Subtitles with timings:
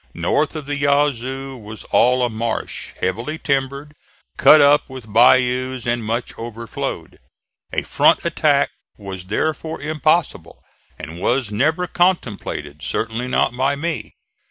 [0.15, 3.93] North of the Yazoo was all a marsh, heavily timbered,
[4.35, 7.19] cut up with bayous, and much overflowed.
[7.71, 10.63] A front attack was therefore impossible,
[10.97, 14.15] and was never contemplated; certainly not by me.